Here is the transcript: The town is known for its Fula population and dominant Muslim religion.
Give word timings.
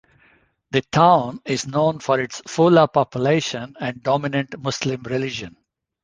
The 0.71 0.81
town 0.81 1.41
is 1.45 1.67
known 1.67 1.99
for 1.99 2.19
its 2.19 2.41
Fula 2.47 2.87
population 2.91 3.75
and 3.79 4.01
dominant 4.01 4.57
Muslim 4.59 5.03
religion. 5.03 5.55